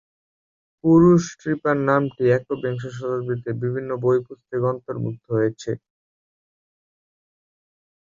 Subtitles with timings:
[0.83, 5.71] পুরুষ স্ট্রিপার নামটি একবিংশ শতাব্দীতে বিভিন্ন বই পুস্তকে অন্তর্ভুক্ত হয়েছে।